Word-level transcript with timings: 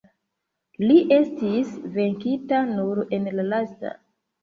Li 0.91 0.95
estis 1.17 1.77
venkita 1.99 2.65
nur 2.73 3.07
en 3.19 3.33
la 3.39 3.51
lasta. 3.55 3.99